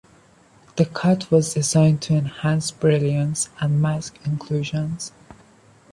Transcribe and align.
The 0.77 0.85
cut 0.85 1.29
was 1.29 1.53
designed 1.53 2.01
to 2.01 2.15
enhance 2.15 2.71
brilliance 2.71 3.49
and 3.59 3.79
mask 3.79 4.17
inclusions. 4.25 5.11